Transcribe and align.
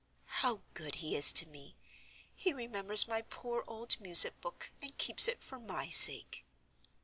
"How 0.41 0.63
good 0.73 0.95
he 0.95 1.15
is 1.15 1.31
to 1.33 1.45
me! 1.45 1.77
He 2.35 2.53
remembers 2.53 3.07
my 3.07 3.21
poor 3.21 3.63
old 3.67 3.97
music 4.01 4.41
book, 4.41 4.71
and 4.81 4.97
keeps 4.97 5.27
it 5.27 5.43
for 5.43 5.59
my 5.59 5.91
sake." 5.91 6.43